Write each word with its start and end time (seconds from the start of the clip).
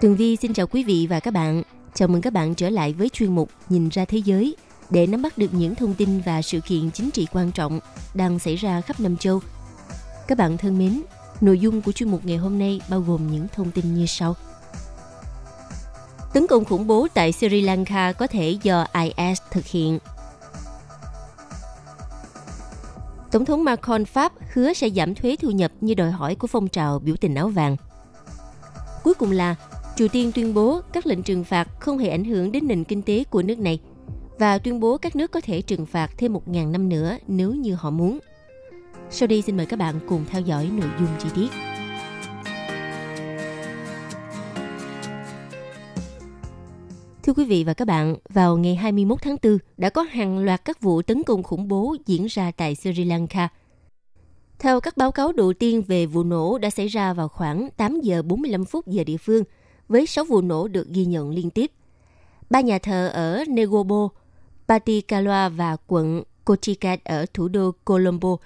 Tường 0.00 0.16
Vi 0.16 0.36
xin 0.36 0.52
chào 0.52 0.66
quý 0.66 0.84
vị 0.84 1.06
và 1.10 1.20
các 1.20 1.30
bạn. 1.30 1.62
Chào 1.94 2.08
mừng 2.08 2.20
các 2.22 2.32
bạn 2.32 2.54
trở 2.54 2.70
lại 2.70 2.92
với 2.92 3.08
chuyên 3.08 3.34
mục 3.34 3.50
Nhìn 3.68 3.88
ra 3.88 4.04
thế 4.04 4.18
giới 4.18 4.56
để 4.90 5.06
nắm 5.06 5.22
bắt 5.22 5.38
được 5.38 5.54
những 5.54 5.74
thông 5.74 5.94
tin 5.94 6.20
và 6.20 6.42
sự 6.42 6.60
kiện 6.60 6.90
chính 6.90 7.10
trị 7.10 7.26
quan 7.32 7.52
trọng 7.52 7.80
đang 8.14 8.38
xảy 8.38 8.56
ra 8.56 8.80
khắp 8.80 9.00
năm 9.00 9.16
châu. 9.16 9.40
Các 10.26 10.38
bạn 10.38 10.56
thân 10.56 10.78
mến, 10.78 11.02
nội 11.40 11.58
dung 11.58 11.82
của 11.82 11.92
chuyên 11.92 12.10
mục 12.10 12.20
ngày 12.24 12.36
hôm 12.36 12.58
nay 12.58 12.80
bao 12.88 13.00
gồm 13.00 13.30
những 13.30 13.46
thông 13.54 13.70
tin 13.70 13.94
như 13.94 14.06
sau. 14.06 14.34
Tấn 16.32 16.46
công 16.46 16.64
khủng 16.64 16.86
bố 16.86 17.08
tại 17.14 17.32
Sri 17.32 17.60
Lanka 17.60 18.12
có 18.12 18.26
thể 18.26 18.58
do 18.62 18.86
IS 18.94 19.40
thực 19.50 19.66
hiện. 19.66 19.98
Tổng 23.30 23.44
thống 23.44 23.64
Macron 23.64 24.04
Pháp 24.04 24.32
hứa 24.52 24.72
sẽ 24.72 24.90
giảm 24.90 25.14
thuế 25.14 25.36
thu 25.36 25.50
nhập 25.50 25.72
như 25.80 25.94
đòi 25.94 26.10
hỏi 26.10 26.34
của 26.34 26.46
phong 26.46 26.68
trào 26.68 26.98
biểu 26.98 27.16
tình 27.16 27.34
áo 27.34 27.48
vàng. 27.48 27.76
Cuối 29.04 29.14
cùng 29.14 29.30
là 29.30 29.54
Triều 29.96 30.08
Tiên 30.08 30.32
tuyên 30.34 30.54
bố 30.54 30.80
các 30.92 31.06
lệnh 31.06 31.22
trừng 31.22 31.44
phạt 31.44 31.68
không 31.80 31.98
hề 31.98 32.08
ảnh 32.08 32.24
hưởng 32.24 32.52
đến 32.52 32.66
nền 32.66 32.84
kinh 32.84 33.02
tế 33.02 33.24
của 33.30 33.42
nước 33.42 33.58
này 33.58 33.80
và 34.38 34.58
tuyên 34.58 34.80
bố 34.80 34.98
các 34.98 35.16
nước 35.16 35.30
có 35.30 35.40
thể 35.40 35.62
trừng 35.62 35.86
phạt 35.86 36.10
thêm 36.18 36.32
1.000 36.32 36.70
năm 36.70 36.88
nữa 36.88 37.16
nếu 37.26 37.54
như 37.54 37.74
họ 37.74 37.90
muốn. 37.90 38.18
Sau 39.10 39.26
đây 39.26 39.42
xin 39.42 39.56
mời 39.56 39.66
các 39.66 39.78
bạn 39.78 39.94
cùng 40.08 40.24
theo 40.30 40.42
dõi 40.42 40.70
nội 40.72 40.88
dung 40.98 41.08
chi 41.18 41.28
tiết. 41.34 41.48
Thưa 47.22 47.32
quý 47.32 47.44
vị 47.44 47.64
và 47.64 47.74
các 47.74 47.84
bạn, 47.84 48.16
vào 48.28 48.56
ngày 48.56 48.74
21 48.74 49.22
tháng 49.22 49.36
4 49.42 49.58
đã 49.76 49.90
có 49.90 50.02
hàng 50.02 50.38
loạt 50.38 50.64
các 50.64 50.80
vụ 50.80 51.02
tấn 51.02 51.22
công 51.22 51.42
khủng 51.42 51.68
bố 51.68 51.96
diễn 52.06 52.26
ra 52.26 52.50
tại 52.56 52.74
Sri 52.74 53.04
Lanka. 53.04 53.48
Theo 54.58 54.80
các 54.80 54.96
báo 54.96 55.12
cáo 55.12 55.32
đầu 55.32 55.52
tiên 55.52 55.82
về 55.82 56.06
vụ 56.06 56.22
nổ 56.22 56.58
đã 56.58 56.70
xảy 56.70 56.86
ra 56.86 57.12
vào 57.12 57.28
khoảng 57.28 57.68
8 57.76 58.00
giờ 58.00 58.22
45 58.22 58.64
phút 58.64 58.86
giờ 58.86 59.04
địa 59.04 59.16
phương– 59.16 59.44
với 59.88 60.06
6 60.06 60.24
vụ 60.24 60.40
nổ 60.40 60.68
được 60.68 60.88
ghi 60.88 61.04
nhận 61.04 61.30
liên 61.30 61.50
tiếp. 61.50 61.70
Ba 62.50 62.60
nhà 62.60 62.78
thờ 62.78 63.08
ở 63.08 63.44
Negobo, 63.48 64.08
Patikaloa 64.68 65.48
và 65.48 65.76
quận 65.86 66.22
Kochikat 66.44 67.04
ở 67.04 67.26
thủ 67.34 67.48
đô 67.48 67.70
Colombo 67.84 68.36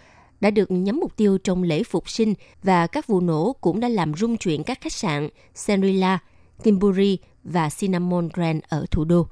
đã 0.41 0.51
được 0.51 0.71
nhắm 0.71 1.01
mục 1.01 1.17
tiêu 1.17 1.39
trong 1.39 1.63
lễ 1.63 1.83
phục 1.83 2.11
sinh 2.11 2.35
và 2.63 2.87
các 2.87 3.07
vụ 3.07 3.21
nổ 3.21 3.53
cũng 3.61 3.81
đã 3.81 3.89
làm 3.89 4.15
rung 4.15 4.37
chuyển 4.37 4.65
các 4.65 4.81
khách 4.81 4.93
sạn 4.93 5.29
Senrila, 5.55 6.19
Kimburi 6.63 7.19
và 7.45 7.69
Cinnamon 7.79 8.29
Grand 8.35 8.63
ở 8.69 8.87
thủ 8.91 9.05
đô. 9.05 9.27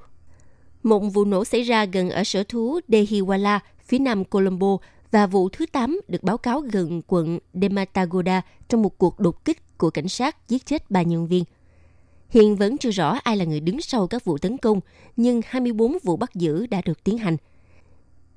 Một 0.83 0.99
vụ 0.99 1.25
nổ 1.25 1.45
xảy 1.45 1.61
ra 1.61 1.85
gần 1.85 2.09
ở 2.09 2.23
sở 2.23 2.43
thú 2.43 2.79
Dehiwala, 2.87 3.59
phía 3.83 3.99
nam 3.99 4.25
Colombo 4.25 4.77
và 5.11 5.27
vụ 5.27 5.49
thứ 5.49 5.65
8 5.65 5.99
được 6.07 6.23
báo 6.23 6.37
cáo 6.37 6.59
gần 6.59 7.01
quận 7.07 7.39
Dematagoda 7.53 8.41
trong 8.67 8.81
một 8.81 8.97
cuộc 8.97 9.19
đột 9.19 9.45
kích 9.45 9.77
của 9.77 9.89
cảnh 9.89 10.07
sát 10.07 10.49
giết 10.49 10.65
chết 10.65 10.91
ba 10.91 11.01
nhân 11.01 11.27
viên– 11.27 11.43
Hiện 12.29 12.55
vẫn 12.55 12.77
chưa 12.77 12.91
rõ 12.91 13.19
ai 13.23 13.37
là 13.37 13.45
người 13.45 13.59
đứng 13.59 13.81
sau 13.81 14.07
các 14.07 14.25
vụ 14.25 14.37
tấn 14.37 14.57
công, 14.57 14.79
nhưng 15.15 15.41
24 15.47 15.97
vụ 16.03 16.17
bắt 16.17 16.35
giữ 16.35 16.67
đã 16.67 16.81
được 16.85 17.03
tiến 17.03 17.17
hành. 17.17 17.37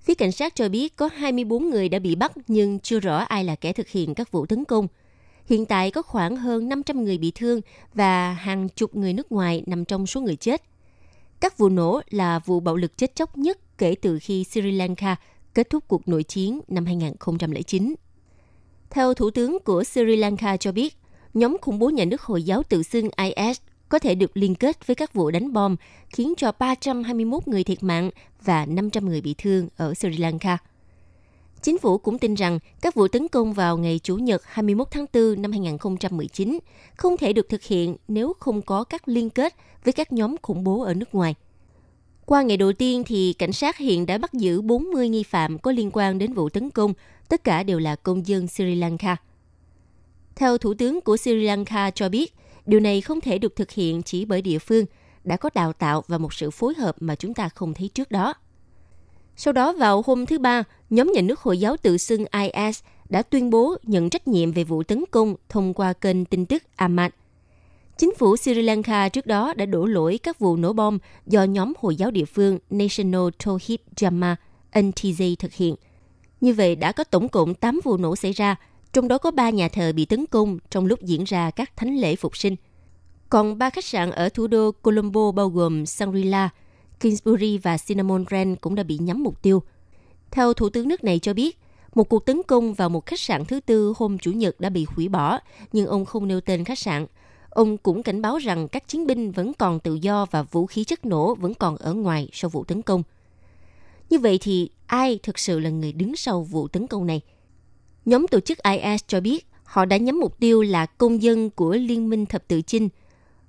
Phía 0.00 0.14
cảnh 0.14 0.32
sát 0.32 0.54
cho 0.56 0.68
biết 0.68 0.96
có 0.96 1.10
24 1.14 1.70
người 1.70 1.88
đã 1.88 1.98
bị 1.98 2.14
bắt 2.14 2.32
nhưng 2.48 2.78
chưa 2.78 3.00
rõ 3.00 3.16
ai 3.16 3.44
là 3.44 3.54
kẻ 3.54 3.72
thực 3.72 3.88
hiện 3.88 4.14
các 4.14 4.32
vụ 4.32 4.46
tấn 4.46 4.64
công. 4.64 4.88
Hiện 5.46 5.66
tại 5.66 5.90
có 5.90 6.02
khoảng 6.02 6.36
hơn 6.36 6.68
500 6.68 7.04
người 7.04 7.18
bị 7.18 7.32
thương 7.34 7.60
và 7.94 8.32
hàng 8.32 8.68
chục 8.68 8.96
người 8.96 9.12
nước 9.12 9.32
ngoài 9.32 9.62
nằm 9.66 9.84
trong 9.84 10.06
số 10.06 10.20
người 10.20 10.36
chết. 10.36 10.62
Các 11.40 11.58
vụ 11.58 11.68
nổ 11.68 12.00
là 12.10 12.38
vụ 12.38 12.60
bạo 12.60 12.76
lực 12.76 12.96
chết 12.96 13.16
chóc 13.16 13.38
nhất 13.38 13.78
kể 13.78 13.94
từ 14.02 14.18
khi 14.22 14.44
Sri 14.44 14.70
Lanka 14.70 15.16
kết 15.54 15.70
thúc 15.70 15.84
cuộc 15.88 16.08
nội 16.08 16.22
chiến 16.22 16.60
năm 16.68 16.86
2009. 16.86 17.94
Theo 18.90 19.14
Thủ 19.14 19.30
tướng 19.30 19.58
của 19.64 19.84
Sri 19.84 20.16
Lanka 20.16 20.56
cho 20.56 20.72
biết, 20.72 20.96
nhóm 21.34 21.56
khủng 21.60 21.78
bố 21.78 21.90
nhà 21.90 22.04
nước 22.04 22.22
Hồi 22.22 22.42
giáo 22.42 22.62
tự 22.62 22.82
xưng 22.82 23.08
IS 23.16 23.60
có 23.90 23.98
thể 23.98 24.14
được 24.14 24.36
liên 24.36 24.54
kết 24.54 24.86
với 24.86 24.94
các 24.94 25.14
vụ 25.14 25.30
đánh 25.30 25.52
bom 25.52 25.76
khiến 26.10 26.34
cho 26.36 26.52
321 26.58 27.48
người 27.48 27.64
thiệt 27.64 27.82
mạng 27.82 28.10
và 28.44 28.66
500 28.66 29.08
người 29.08 29.20
bị 29.20 29.34
thương 29.38 29.68
ở 29.76 29.94
Sri 29.94 30.16
Lanka. 30.16 30.58
Chính 31.62 31.78
phủ 31.78 31.98
cũng 31.98 32.18
tin 32.18 32.34
rằng 32.34 32.58
các 32.80 32.94
vụ 32.94 33.08
tấn 33.08 33.28
công 33.28 33.52
vào 33.52 33.76
ngày 33.76 34.00
Chủ 34.02 34.16
nhật 34.16 34.42
21 34.44 34.88
tháng 34.90 35.06
4 35.12 35.42
năm 35.42 35.52
2019 35.52 36.58
không 36.96 37.16
thể 37.16 37.32
được 37.32 37.48
thực 37.48 37.62
hiện 37.62 37.96
nếu 38.08 38.32
không 38.40 38.62
có 38.62 38.84
các 38.84 39.08
liên 39.08 39.30
kết 39.30 39.54
với 39.84 39.92
các 39.92 40.12
nhóm 40.12 40.36
khủng 40.42 40.64
bố 40.64 40.82
ở 40.82 40.94
nước 40.94 41.14
ngoài. 41.14 41.34
Qua 42.26 42.42
ngày 42.42 42.56
đầu 42.56 42.72
tiên 42.72 43.02
thì 43.06 43.32
cảnh 43.32 43.52
sát 43.52 43.76
hiện 43.76 44.06
đã 44.06 44.18
bắt 44.18 44.32
giữ 44.32 44.60
40 44.60 45.08
nghi 45.08 45.22
phạm 45.22 45.58
có 45.58 45.72
liên 45.72 45.90
quan 45.92 46.18
đến 46.18 46.32
vụ 46.32 46.48
tấn 46.48 46.70
công, 46.70 46.94
tất 47.28 47.44
cả 47.44 47.62
đều 47.62 47.78
là 47.78 47.96
công 47.96 48.26
dân 48.26 48.48
Sri 48.48 48.74
Lanka. 48.74 49.16
Theo 50.36 50.58
Thủ 50.58 50.74
tướng 50.74 51.00
của 51.00 51.16
Sri 51.16 51.34
Lanka 51.34 51.90
cho 51.90 52.08
biết, 52.08 52.34
Điều 52.66 52.80
này 52.80 53.00
không 53.00 53.20
thể 53.20 53.38
được 53.38 53.56
thực 53.56 53.70
hiện 53.70 54.02
chỉ 54.02 54.24
bởi 54.24 54.42
địa 54.42 54.58
phương 54.58 54.84
đã 55.24 55.36
có 55.36 55.50
đào 55.54 55.72
tạo 55.72 56.04
và 56.08 56.18
một 56.18 56.34
sự 56.34 56.50
phối 56.50 56.74
hợp 56.74 56.96
mà 57.00 57.14
chúng 57.14 57.34
ta 57.34 57.48
không 57.48 57.74
thấy 57.74 57.88
trước 57.88 58.10
đó. 58.10 58.34
Sau 59.36 59.52
đó 59.52 59.72
vào 59.72 60.02
hôm 60.06 60.26
thứ 60.26 60.38
Ba, 60.38 60.64
nhóm 60.90 61.12
nhà 61.14 61.22
nước 61.22 61.40
Hồi 61.40 61.60
giáo 61.60 61.76
tự 61.76 61.98
xưng 61.98 62.24
IS 62.32 62.82
đã 63.08 63.22
tuyên 63.22 63.50
bố 63.50 63.76
nhận 63.82 64.10
trách 64.10 64.28
nhiệm 64.28 64.52
về 64.52 64.64
vụ 64.64 64.82
tấn 64.82 65.04
công 65.10 65.34
thông 65.48 65.74
qua 65.74 65.92
kênh 65.92 66.24
tin 66.24 66.46
tức 66.46 66.62
Ahmad. 66.76 67.10
Chính 67.96 68.14
phủ 68.14 68.36
Sri 68.36 68.62
Lanka 68.62 69.08
trước 69.08 69.26
đó 69.26 69.54
đã 69.54 69.66
đổ 69.66 69.86
lỗi 69.86 70.18
các 70.22 70.38
vụ 70.38 70.56
nổ 70.56 70.72
bom 70.72 70.98
do 71.26 71.44
nhóm 71.44 71.72
Hồi 71.78 71.96
giáo 71.96 72.10
địa 72.10 72.24
phương 72.24 72.58
National 72.70 73.28
Tawhid 73.38 73.78
Jama 73.96 74.34
NTJ 74.72 75.36
thực 75.38 75.52
hiện. 75.52 75.74
Như 76.40 76.54
vậy 76.54 76.76
đã 76.76 76.92
có 76.92 77.04
tổng 77.04 77.28
cộng 77.28 77.54
8 77.54 77.80
vụ 77.84 77.96
nổ 77.96 78.16
xảy 78.16 78.32
ra 78.32 78.56
trong 78.92 79.08
đó 79.08 79.18
có 79.18 79.30
ba 79.30 79.50
nhà 79.50 79.68
thờ 79.68 79.92
bị 79.92 80.04
tấn 80.04 80.26
công 80.26 80.58
trong 80.70 80.86
lúc 80.86 81.02
diễn 81.02 81.24
ra 81.24 81.50
các 81.50 81.76
thánh 81.76 81.96
lễ 81.96 82.16
phục 82.16 82.36
sinh. 82.36 82.56
Còn 83.28 83.58
ba 83.58 83.70
khách 83.70 83.84
sạn 83.84 84.10
ở 84.10 84.28
thủ 84.28 84.46
đô 84.46 84.70
Colombo 84.82 85.32
bao 85.32 85.48
gồm 85.48 85.84
Shangri-La, 85.84 86.48
Kingsbury 87.00 87.58
và 87.58 87.76
Cinnamon 87.86 88.24
Grand 88.28 88.58
cũng 88.60 88.74
đã 88.74 88.82
bị 88.82 88.98
nhắm 88.98 89.22
mục 89.22 89.42
tiêu. 89.42 89.62
Theo 90.30 90.52
Thủ 90.52 90.68
tướng 90.68 90.88
nước 90.88 91.04
này 91.04 91.18
cho 91.18 91.34
biết, 91.34 91.58
một 91.94 92.08
cuộc 92.08 92.26
tấn 92.26 92.42
công 92.46 92.74
vào 92.74 92.88
một 92.88 93.06
khách 93.06 93.20
sạn 93.20 93.44
thứ 93.44 93.60
tư 93.60 93.92
hôm 93.96 94.18
Chủ 94.18 94.32
nhật 94.32 94.60
đã 94.60 94.68
bị 94.68 94.86
hủy 94.88 95.08
bỏ, 95.08 95.38
nhưng 95.72 95.86
ông 95.86 96.04
không 96.04 96.28
nêu 96.28 96.40
tên 96.40 96.64
khách 96.64 96.78
sạn. 96.78 97.06
Ông 97.50 97.76
cũng 97.76 98.02
cảnh 98.02 98.22
báo 98.22 98.38
rằng 98.38 98.68
các 98.68 98.88
chiến 98.88 99.06
binh 99.06 99.30
vẫn 99.30 99.52
còn 99.54 99.80
tự 99.80 99.94
do 99.94 100.26
và 100.30 100.42
vũ 100.42 100.66
khí 100.66 100.84
chất 100.84 101.04
nổ 101.04 101.34
vẫn 101.34 101.54
còn 101.54 101.76
ở 101.76 101.94
ngoài 101.94 102.28
sau 102.32 102.48
vụ 102.48 102.64
tấn 102.64 102.82
công. 102.82 103.02
Như 104.10 104.18
vậy 104.18 104.38
thì 104.40 104.70
ai 104.86 105.18
thực 105.22 105.38
sự 105.38 105.58
là 105.58 105.70
người 105.70 105.92
đứng 105.92 106.16
sau 106.16 106.42
vụ 106.42 106.68
tấn 106.68 106.86
công 106.86 107.06
này? 107.06 107.20
Nhóm 108.04 108.28
tổ 108.28 108.40
chức 108.40 108.58
IS 108.62 109.04
cho 109.06 109.20
biết 109.20 109.46
họ 109.64 109.84
đã 109.84 109.96
nhắm 109.96 110.20
mục 110.20 110.38
tiêu 110.38 110.62
là 110.62 110.86
công 110.86 111.22
dân 111.22 111.50
của 111.50 111.74
Liên 111.74 112.10
minh 112.10 112.26
Thập 112.26 112.48
tự 112.48 112.62
Chinh, 112.62 112.88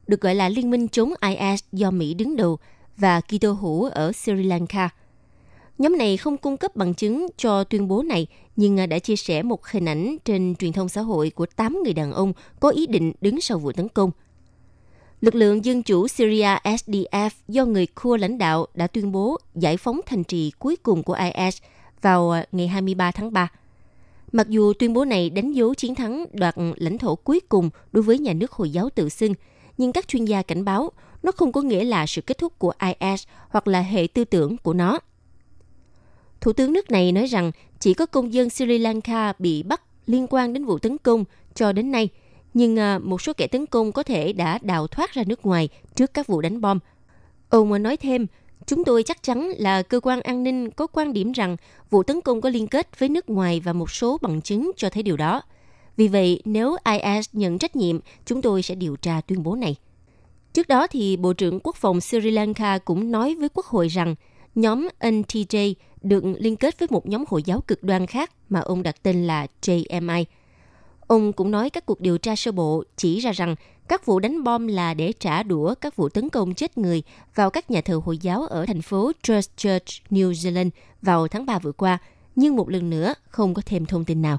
được 0.08 0.22
gọi 0.22 0.36
là 0.36 0.50
Liên 0.50 0.70
minh 0.70 0.88
chống 0.88 1.14
IS 1.22 1.64
do 1.72 1.92
Mỹ 1.92 2.14
đứng 2.14 2.36
đầu 2.36 2.58
và 2.98 3.22
Kitô 3.22 3.52
hữu 3.52 3.84
ở 3.84 4.12
Sri 4.12 4.34
Lanka. 4.34 4.90
Nhóm 5.78 5.98
này 5.98 6.18
không 6.18 6.38
cung 6.38 6.58
cấp 6.58 6.76
bằng 6.76 6.94
chứng 6.94 7.28
cho 7.38 7.64
tuyên 7.64 7.88
bố 7.88 8.04
này, 8.04 8.28
nhưng 8.56 8.90
đã 8.90 9.00
chia 9.00 9.16
sẻ 9.16 9.44
một 9.44 9.68
hình 9.68 9.86
ảnh 9.86 10.18
trên 10.26 10.56
truyền 10.56 10.74
thông 10.74 10.90
xã 10.90 11.02
hội 11.02 11.30
của 11.30 11.46
8 11.46 11.80
người 11.84 11.94
đàn 11.94 12.12
ông 12.12 12.34
có 12.60 12.70
ý 12.70 12.88
định 12.88 13.14
đứng 13.22 13.42
sau 13.42 13.60
vụ 13.60 13.72
tấn 13.72 13.88
công. 13.90 14.12
Lực 15.22 15.36
lượng 15.36 15.66
Dân 15.66 15.84
chủ 15.84 16.08
Syria 16.08 16.56
SDF 16.64 17.30
do 17.48 17.66
người 17.66 17.88
Kurd 17.88 18.22
lãnh 18.22 18.38
đạo 18.38 18.66
đã 18.74 18.88
tuyên 18.88 19.12
bố 19.12 19.38
giải 19.56 19.78
phóng 19.78 20.02
thành 20.06 20.24
trì 20.24 20.52
cuối 20.60 20.76
cùng 20.76 21.04
của 21.04 21.18
IS 21.36 21.58
vào 22.02 22.32
à, 22.32 22.46
ngày 22.52 22.68
23 22.68 23.12
tháng 23.12 23.34
3. 23.34 23.50
Mặc 24.32 24.50
dù 24.50 24.74
tuyên 24.74 24.94
bố 24.94 25.06
này 25.06 25.30
đánh 25.30 25.52
dấu 25.52 25.74
chiến 25.74 25.96
thắng 25.96 26.26
đoạt 26.34 26.56
lãnh 26.76 26.98
thổ 26.98 27.16
cuối 27.16 27.40
cùng 27.50 27.70
đối 27.92 28.04
với 28.04 28.20
nhà 28.20 28.34
nước 28.34 28.52
Hồi 28.52 28.72
giáo 28.72 28.90
tự 28.90 29.10
xưng, 29.10 29.34
nhưng 29.78 29.92
các 29.92 30.08
chuyên 30.08 30.26
gia 30.26 30.42
cảnh 30.42 30.66
báo 30.66 30.92
nó 31.24 31.32
không 31.32 31.52
có 31.52 31.62
nghĩa 31.62 31.84
là 31.84 32.08
sự 32.08 32.22
kết 32.22 32.38
thúc 32.38 32.60
của 32.60 32.74
IS 33.00 33.24
hoặc 33.50 33.68
là 33.68 33.82
hệ 33.82 34.08
tư 34.14 34.26
tưởng 34.26 34.58
của 34.58 34.74
nó. 34.74 35.00
Thủ 36.42 36.54
tướng 36.54 36.74
nước 36.74 36.92
này 36.92 37.12
nói 37.12 37.26
rằng 37.26 37.52
chỉ 37.80 37.94
có 37.94 38.06
công 38.06 38.34
dân 38.34 38.50
Sri 38.50 38.78
Lanka 38.78 39.34
bị 39.40 39.64
bắt 39.64 39.82
liên 40.08 40.28
quan 40.30 40.54
đến 40.54 40.66
vụ 40.66 40.80
tấn 40.80 40.98
công 40.98 41.26
cho 41.56 41.72
đến 41.72 41.92
nay, 41.92 42.10
nhưng 42.54 42.80
à, 42.80 43.00
một 43.00 43.22
số 43.22 43.34
kẻ 43.38 43.48
tấn 43.48 43.66
công 43.66 43.92
có 43.92 44.04
thể 44.04 44.34
đã 44.34 44.60
đào 44.62 44.88
thoát 44.88 45.14
ra 45.14 45.24
nước 45.28 45.46
ngoài 45.46 45.70
trước 45.96 46.14
các 46.14 46.28
vụ 46.28 46.42
đánh 46.42 46.62
bom. 46.62 46.80
Ông 47.50 47.84
nói 47.84 47.98
thêm, 47.98 48.28
Chúng 48.66 48.84
tôi 48.84 49.04
chắc 49.04 49.24
chắn 49.24 49.50
là 49.58 49.82
cơ 49.82 50.00
quan 50.00 50.22
an 50.22 50.44
ninh 50.44 50.72
có 50.72 50.88
quan 50.88 51.14
điểm 51.14 51.32
rằng 51.32 51.58
vụ 51.90 52.04
tấn 52.04 52.22
công 52.22 52.42
có 52.42 52.50
liên 52.50 52.68
kết 52.68 53.00
với 53.00 53.10
nước 53.10 53.30
ngoài 53.30 53.60
và 53.60 53.74
một 53.74 53.92
số 53.92 54.18
bằng 54.22 54.42
chứng 54.42 54.72
cho 54.78 54.90
thấy 54.90 55.04
điều 55.04 55.18
đó. 55.18 55.42
Vì 55.98 56.08
vậy, 56.08 56.42
nếu 56.46 56.76
IS 56.86 57.30
nhận 57.34 57.58
trách 57.58 57.76
nhiệm, 57.76 58.00
chúng 58.26 58.42
tôi 58.42 58.62
sẽ 58.62 58.76
điều 58.76 58.96
tra 58.96 59.22
tuyên 59.28 59.44
bố 59.44 59.56
này. 59.56 59.76
Trước 60.54 60.68
đó 60.68 60.88
thì 60.88 61.18
Bộ 61.18 61.34
trưởng 61.34 61.60
Quốc 61.64 61.76
phòng 61.76 62.02
Sri 62.02 62.32
Lanka 62.32 62.78
cũng 62.78 63.12
nói 63.12 63.36
với 63.36 63.50
Quốc 63.50 63.66
hội 63.66 63.88
rằng 63.88 64.16
nhóm 64.56 64.88
NTJ 65.00 65.74
được 66.02 66.24
liên 66.40 66.56
kết 66.56 66.80
với 66.80 66.88
một 66.92 67.08
nhóm 67.08 67.24
Hồi 67.28 67.44
giáo 67.44 67.62
cực 67.62 67.84
đoan 67.84 68.08
khác 68.08 68.32
mà 68.50 68.60
ông 68.60 68.84
đặt 68.84 69.04
tên 69.04 69.28
là 69.28 69.48
JMI. 69.62 70.26
Ông 71.12 71.34
cũng 71.34 71.52
nói 71.52 71.70
các 71.70 71.86
cuộc 71.86 72.02
điều 72.02 72.18
tra 72.18 72.36
sơ 72.36 72.52
bộ 72.52 72.84
chỉ 72.98 73.20
ra 73.20 73.32
rằng 73.32 73.56
các 73.88 74.06
vụ 74.06 74.20
đánh 74.20 74.44
bom 74.44 74.68
là 74.68 74.94
để 74.94 75.14
trả 75.20 75.44
đũa 75.44 75.76
các 75.76 75.96
vụ 75.96 76.10
tấn 76.10 76.30
công 76.30 76.54
chết 76.54 76.78
người 76.78 77.04
vào 77.36 77.50
các 77.50 77.72
nhà 77.72 77.82
thờ 77.82 78.02
Hồi 78.06 78.18
giáo 78.18 78.46
ở 78.46 78.66
thành 78.66 78.82
phố 78.82 79.12
Christchurch, 79.24 80.04
New 80.10 80.32
Zealand 80.32 80.70
vào 81.02 81.28
tháng 81.28 81.46
3 81.46 81.60
vừa 81.60 81.72
qua, 81.72 81.98
nhưng 82.36 82.56
một 82.56 82.70
lần 82.70 82.90
nữa 82.90 83.14
không 83.30 83.54
có 83.54 83.62
thêm 83.66 83.86
thông 83.86 84.06
tin 84.06 84.22
nào. 84.22 84.38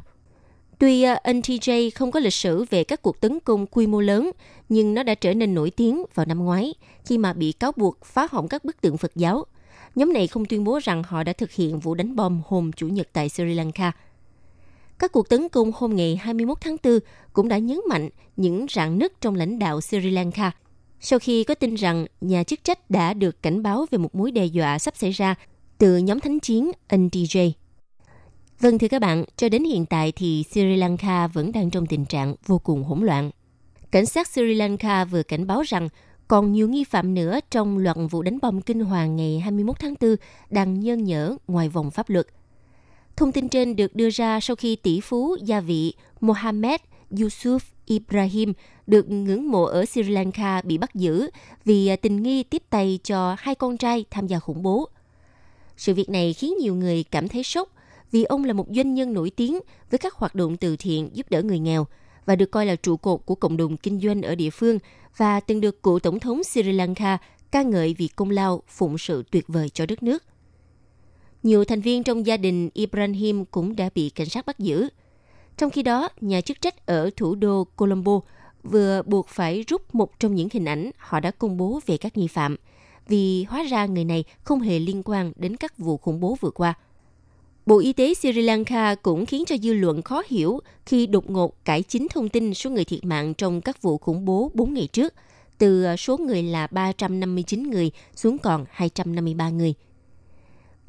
Tuy 0.79 1.03
à, 1.03 1.21
NTJ 1.25 1.91
không 1.95 2.11
có 2.11 2.21
lịch 2.21 2.35
sử 2.35 2.65
về 2.71 2.85
các 2.85 3.03
cuộc 3.03 3.21
tấn 3.21 3.41
công 3.41 3.67
quy 3.67 3.87
mô 3.87 4.01
lớn, 4.01 4.31
nhưng 4.69 4.95
nó 4.95 5.03
đã 5.03 5.15
trở 5.15 5.35
nên 5.35 5.55
nổi 5.55 5.71
tiếng 5.71 6.05
vào 6.15 6.27
năm 6.27 6.45
ngoái 6.45 6.75
khi 7.07 7.19
mà 7.19 7.33
bị 7.33 7.53
cáo 7.53 7.73
buộc 7.77 8.05
phá 8.05 8.27
hỏng 8.31 8.49
các 8.49 8.65
bức 8.65 8.81
tượng 8.81 8.97
Phật 8.97 9.13
giáo. 9.15 9.45
Nhóm 9.95 10.13
này 10.13 10.27
không 10.27 10.45
tuyên 10.45 10.65
bố 10.65 10.79
rằng 10.83 11.03
họ 11.03 11.23
đã 11.23 11.33
thực 11.33 11.53
hiện 11.53 11.79
vụ 11.79 11.95
đánh 11.95 12.17
bom 12.17 12.43
hôm 12.47 12.73
Chủ 12.73 12.89
nhật 12.89 13.09
tại 13.13 13.29
Sri 13.29 13.55
Lanka. 13.55 13.93
Các 15.03 15.13
cuộc 15.13 15.29
tấn 15.29 15.49
công 15.49 15.73
hôm 15.75 15.97
ngày 15.97 16.17
21 16.17 16.59
tháng 16.61 16.77
4 16.85 16.99
cũng 17.33 17.49
đã 17.49 17.59
nhấn 17.59 17.81
mạnh 17.89 18.09
những 18.37 18.67
rạn 18.71 18.99
nứt 18.99 19.21
trong 19.21 19.35
lãnh 19.35 19.59
đạo 19.59 19.81
Sri 19.81 20.11
Lanka 20.11 20.53
sau 21.01 21.19
khi 21.19 21.45
có 21.45 21.55
tin 21.55 21.75
rằng 21.75 22.07
nhà 22.21 22.45
chức 22.45 22.65
trách 22.65 22.91
đã 22.91 23.15
được 23.15 23.43
cảnh 23.43 23.63
báo 23.63 23.87
về 23.91 23.99
một 23.99 24.15
mối 24.15 24.31
đe 24.31 24.45
dọa 24.45 24.79
sắp 24.79 24.97
xảy 24.97 25.11
ra 25.11 25.35
từ 25.79 25.97
nhóm 25.97 26.21
thánh 26.21 26.41
chiến 26.41 26.71
NTJ. 26.89 27.51
Vâng 28.61 28.79
thưa 28.79 28.89
các 28.89 28.99
bạn, 28.99 29.25
cho 29.37 29.49
đến 29.49 29.65
hiện 29.65 29.87
tại 29.87 30.13
thì 30.13 30.45
Sri 30.51 30.77
Lanka 30.77 31.27
vẫn 31.27 31.53
đang 31.53 31.71
trong 31.71 31.87
tình 31.87 32.05
trạng 32.05 32.35
vô 32.47 32.59
cùng 32.59 32.85
hỗn 32.85 33.01
loạn. 33.01 33.31
Cảnh 33.91 34.07
sát 34.07 34.29
Sri 34.29 34.55
Lanka 34.55 35.05
vừa 35.05 35.23
cảnh 35.23 35.47
báo 35.47 35.63
rằng 35.63 35.89
còn 36.29 36.53
nhiều 36.53 36.69
nghi 36.69 36.85
phạm 36.85 37.15
nữa 37.15 37.41
trong 37.51 37.79
loạt 37.79 37.97
vụ 38.11 38.23
đánh 38.23 38.39
bom 38.43 38.61
kinh 38.61 38.81
hoàng 38.81 39.17
ngày 39.17 39.41
21 39.41 39.79
tháng 39.81 39.95
4 40.01 40.17
đang 40.51 40.81
nhơn 40.81 41.05
nhở 41.05 41.37
ngoài 41.49 41.69
vòng 41.69 41.91
pháp 41.91 42.11
luật. 42.11 42.27
Thông 43.17 43.33
tin 43.33 43.49
trên 43.49 43.77
được 43.77 43.97
đưa 43.97 44.11
ra 44.11 44.41
sau 44.41 44.57
khi 44.57 44.77
tỷ 44.77 45.01
phú 45.01 45.37
gia 45.45 45.61
vị 45.61 45.95
Mohammed 46.21 46.81
Yusuf 47.11 47.59
Ibrahim 47.87 48.53
được 48.87 49.11
ngưỡng 49.11 49.51
mộ 49.51 49.65
ở 49.65 49.85
Sri 49.85 50.03
Lanka 50.03 50.63
bị 50.63 50.79
bắt 50.79 50.95
giữ 50.95 51.31
vì 51.65 51.87
à, 51.87 51.97
tình 51.97 52.23
nghi 52.23 52.43
tiếp 52.43 52.63
tay 52.71 52.99
cho 53.05 53.37
hai 53.39 53.55
con 53.55 53.77
trai 53.77 54.05
tham 54.11 54.27
gia 54.27 54.39
khủng 54.39 54.63
bố. 54.63 54.89
Sự 55.77 55.95
việc 55.95 56.09
này 56.09 56.33
khiến 56.33 56.55
nhiều 56.61 56.75
người 56.75 57.05
cảm 57.11 57.29
thấy 57.29 57.43
sốc 57.43 57.69
vì 58.13 58.25
ông 58.25 58.45
là 58.45 58.53
một 58.53 58.67
doanh 58.71 58.95
nhân 58.95 59.13
nổi 59.13 59.31
tiếng 59.31 59.61
với 59.91 59.99
các 59.99 60.15
hoạt 60.15 60.35
động 60.35 60.57
từ 60.57 60.77
thiện 60.77 61.11
giúp 61.13 61.27
đỡ 61.31 61.43
người 61.43 61.59
nghèo 61.59 61.87
và 62.27 62.37
được 62.37 62.51
coi 62.51 62.67
là 62.67 62.77
trụ 62.77 62.97
cột 62.97 63.21
của 63.27 63.35
cộng 63.35 63.57
đồng 63.57 63.77
kinh 63.77 64.01
doanh 64.01 64.23
ở 64.23 64.35
địa 64.35 64.51
phương 64.51 64.79
và 65.17 65.41
từng 65.41 65.61
được 65.61 65.83
cựu 65.83 65.99
tổng 65.99 66.21
thống 66.21 66.45
Sri 66.45 66.63
Lanka 66.63 67.19
ca 67.51 67.63
ngợi 67.63 67.95
vì 67.99 68.09
công 68.09 68.31
lao 68.31 68.63
phụng 68.69 68.99
sự 68.99 69.25
tuyệt 69.31 69.45
vời 69.49 69.69
cho 69.69 69.87
đất 69.87 70.03
nước. 70.03 70.25
Nhiều 71.43 71.65
thành 71.65 71.81
viên 71.81 72.03
trong 72.03 72.27
gia 72.27 72.37
đình 72.37 72.71
Ibrahim 72.75 73.45
cũng 73.45 73.77
đã 73.77 73.91
bị 73.95 74.11
cảnh 74.11 74.29
sát 74.29 74.47
bắt 74.47 74.59
giữ. 74.59 74.89
Trong 75.59 75.71
khi 75.71 75.83
đó, 75.83 76.09
nhà 76.21 76.41
chức 76.41 76.61
trách 76.61 76.87
ở 76.87 77.11
thủ 77.17 77.35
đô 77.35 77.65
Colombo 77.77 78.21
vừa 78.63 79.03
buộc 79.03 79.29
phải 79.29 79.65
rút 79.69 79.95
một 79.95 80.21
trong 80.21 80.35
những 80.35 80.49
hình 80.53 80.65
ảnh 80.65 80.91
họ 80.99 81.21
đã 81.21 81.31
công 81.31 81.57
bố 81.57 81.81
về 81.87 81.97
các 81.97 82.17
nghi 82.17 82.29
phạm, 82.29 82.57
vì 83.09 83.45
hóa 83.45 83.63
ra 83.63 83.87
người 83.87 84.05
này 84.05 84.25
không 84.43 84.61
hề 84.61 84.79
liên 84.79 85.03
quan 85.05 85.33
đến 85.37 85.57
các 85.57 85.79
vụ 85.79 85.97
khủng 85.97 86.21
bố 86.21 86.37
vừa 86.41 86.51
qua– 86.51 86.75
Bộ 87.67 87.79
Y 87.79 87.93
tế 87.93 88.15
Sri 88.15 88.33
Lanka 88.33 88.95
cũng 88.95 89.27
khiến 89.27 89.45
cho 89.47 89.57
dư 89.57 89.73
luận 89.73 90.03
khó 90.03 90.23
hiểu 90.29 90.61
khi 90.87 91.07
đột 91.07 91.31
ngột 91.31 91.65
cải 91.65 91.83
chính 91.83 92.09
thông 92.09 92.29
tin 92.29 92.55
số 92.55 92.71
người 92.71 92.85
thiệt 92.85 93.05
mạng 93.05 93.35
trong 93.35 93.61
các 93.61 93.83
vụ 93.83 93.99
khủng 93.99 94.25
bố 94.25 94.51
4 94.55 94.75
ngày 94.75 94.87
trước, 94.93 95.15
từ 95.59 95.97
số 95.97 96.17
người 96.17 96.43
là 96.43 96.67
359 96.67 97.71
người 97.71 97.91
xuống 98.15 98.39
còn 98.39 98.65
253 98.71 99.49
người. 99.49 99.75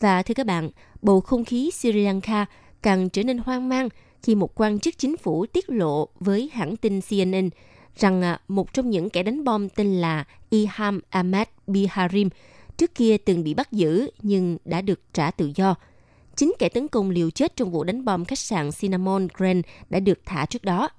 Và 0.04 0.24
thưa 0.24 0.34
các 0.34 0.46
bạn, 0.46 0.70
bầu 1.02 1.22
không 1.22 1.46
khí 1.46 1.72
Sri 1.72 1.92
Lanka 1.92 2.46
càng 2.82 3.10
trở 3.10 3.24
nên 3.24 3.38
hoang 3.38 3.70
mang 3.70 3.90
khi 4.24 4.36
một 4.36 4.62
quan 4.62 4.80
chức 4.80 4.98
chính 4.98 5.18
phủ 5.18 5.46
tiết 5.46 5.70
lộ 5.70 6.08
với 6.20 6.50
hãng 6.54 6.76
tin 6.76 7.02
CNN 7.02 7.50
rằng 7.96 8.22
à, 8.22 8.40
một 8.48 8.74
trong 8.74 8.90
những 8.90 9.10
kẻ 9.10 9.24
đánh 9.24 9.44
bom 9.44 9.70
tên 9.70 10.02
là 10.02 10.24
Iham 10.50 11.00
Ahmed 11.10 11.48
Biharim 11.68 12.30
trước 12.78 12.96
kia 12.96 13.18
từng 13.18 13.44
bị 13.44 13.54
bắt 13.54 13.72
giữ 13.72 14.10
nhưng 14.22 14.58
đã 14.66 14.82
được 14.82 15.00
trả 15.14 15.32
tự 15.32 15.52
do– 15.56 15.76
Chính 16.36 16.54
kẻ 16.60 16.70
tấn 16.70 16.88
công 16.88 17.10
liều 17.10 17.30
chết 17.30 17.56
trong 17.56 17.72
vụ 17.72 17.84
đánh 17.84 18.06
bom 18.06 18.26
khách 18.26 18.40
sạn 18.40 18.70
Cinnamon 18.80 19.28
Grand 19.38 19.66
đã 19.90 20.00
được 20.00 20.20
thả 20.26 20.46
trước 20.46 20.64
đó. 20.64 20.90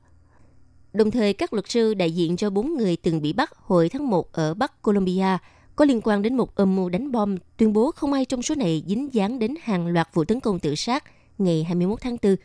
Đồng 0.93 1.11
thời, 1.11 1.33
các 1.33 1.53
luật 1.53 1.71
sư 1.71 1.95
đại 1.95 2.13
diện 2.13 2.37
cho 2.37 2.51
bốn 2.51 2.77
người 2.77 2.97
từng 2.97 3.23
bị 3.23 3.33
bắt 3.33 3.51
hồi 3.57 3.89
tháng 3.89 4.11
1 4.11 4.33
ở 4.33 4.55
Bắc 4.55 4.83
Colombia 4.83 5.39
có 5.77 5.85
liên 5.85 6.01
quan 6.05 6.23
đến 6.23 6.37
một 6.37 6.55
âm 6.55 6.77
mưu 6.77 6.89
đánh 6.89 7.13
bom 7.13 7.37
tuyên 7.57 7.73
bố 7.73 7.91
không 7.91 8.13
ai 8.13 8.25
trong 8.25 8.43
số 8.43 8.55
này 8.55 8.83
dính 8.87 9.15
dáng 9.15 9.39
đến 9.39 9.55
hàng 9.63 9.87
loạt 9.87 10.09
vụ 10.15 10.25
tấn 10.25 10.41
công 10.41 10.59
tự 10.59 10.75
sát 10.75 11.05
ngày 11.39 11.65
21 11.65 12.01
tháng 12.01 12.17
4. 12.23 12.37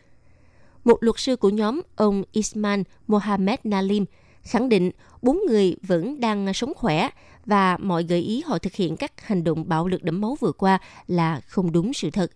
Một 0.83 1.03
luật 1.03 1.19
sư 1.19 1.35
của 1.35 1.49
nhóm, 1.49 1.81
ông 1.95 2.23
Isman 2.31 2.83
Mohamed 3.07 3.59
Nalim, 3.63 4.05
khẳng 4.43 4.69
định 4.69 4.91
bốn 5.21 5.39
người 5.47 5.75
vẫn 5.81 6.19
đang 6.19 6.53
sống 6.53 6.73
khỏe 6.75 7.09
và 7.45 7.77
mọi 7.77 8.03
gợi 8.03 8.19
ý 8.19 8.41
họ 8.45 8.57
thực 8.57 8.73
hiện 8.73 8.97
các 8.97 9.27
hành 9.27 9.43
động 9.43 9.69
bạo 9.69 9.87
lực 9.87 10.03
đẫm 10.03 10.21
máu 10.21 10.37
vừa 10.39 10.51
qua 10.51 10.79
là 11.07 11.41
không 11.47 11.71
đúng 11.71 11.93
sự 11.93 12.09
thật. 12.09 12.31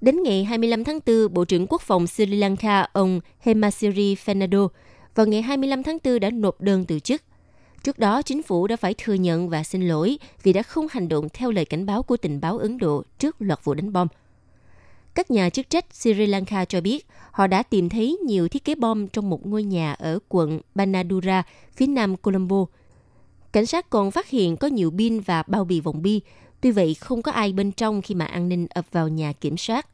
Đến 0.00 0.22
ngày 0.22 0.44
25 0.44 0.84
tháng 0.84 0.98
4, 1.06 1.34
Bộ 1.34 1.44
trưởng 1.44 1.66
Quốc 1.66 1.82
phòng 1.82 2.06
Sri 2.06 2.26
Lanka 2.26 2.88
ông 2.92 3.20
Hemasiri 3.40 4.14
Fernando 4.14 4.68
vào 5.14 5.26
ngày 5.26 5.42
25 5.42 5.82
tháng 5.82 5.98
4 6.04 6.20
đã 6.20 6.30
nộp 6.30 6.60
đơn 6.60 6.84
từ 6.84 6.98
chức. 6.98 7.22
Trước 7.88 7.98
đó, 7.98 8.22
chính 8.22 8.42
phủ 8.42 8.66
đã 8.66 8.76
phải 8.76 8.94
thừa 8.94 9.14
nhận 9.14 9.48
và 9.48 9.64
xin 9.64 9.88
lỗi 9.88 10.18
vì 10.42 10.52
đã 10.52 10.62
không 10.62 10.86
hành 10.90 11.08
động 11.08 11.28
theo 11.32 11.50
lời 11.50 11.64
cảnh 11.64 11.86
báo 11.86 12.02
của 12.02 12.16
tình 12.16 12.40
báo 12.40 12.58
Ấn 12.58 12.78
Độ 12.78 13.02
trước 13.18 13.36
loạt 13.38 13.64
vụ 13.64 13.74
đánh 13.74 13.92
bom. 13.92 14.08
Các 15.14 15.30
nhà 15.30 15.50
chức 15.50 15.70
trách 15.70 15.84
Sri 15.92 16.26
Lanka 16.26 16.64
cho 16.64 16.80
biết 16.80 17.06
họ 17.30 17.46
đã 17.46 17.62
tìm 17.62 17.88
thấy 17.88 18.18
nhiều 18.26 18.48
thiết 18.48 18.64
kế 18.64 18.74
bom 18.74 19.08
trong 19.08 19.30
một 19.30 19.46
ngôi 19.46 19.62
nhà 19.62 19.92
ở 19.92 20.18
quận 20.28 20.60
Banadura, 20.74 21.42
phía 21.76 21.86
nam 21.86 22.16
Colombo. 22.16 22.64
Cảnh 23.52 23.66
sát 23.66 23.90
còn 23.90 24.10
phát 24.10 24.28
hiện 24.28 24.56
có 24.56 24.68
nhiều 24.68 24.90
pin 24.98 25.20
và 25.20 25.42
bao 25.42 25.64
bì 25.64 25.80
vòng 25.80 26.02
bi, 26.02 26.20
Tuy 26.60 26.70
vậy, 26.70 26.94
không 26.94 27.22
có 27.22 27.32
ai 27.32 27.52
bên 27.52 27.72
trong 27.72 28.02
khi 28.02 28.14
mà 28.14 28.24
an 28.24 28.48
ninh 28.48 28.66
ập 28.70 28.84
vào 28.92 29.08
nhà 29.08 29.32
kiểm 29.32 29.56
soát. 29.56 29.88